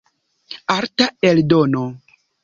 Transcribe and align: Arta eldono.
Arta 0.75 1.07
eldono. 1.29 1.83